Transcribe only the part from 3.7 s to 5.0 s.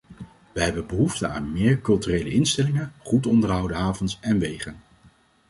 havens en wegen.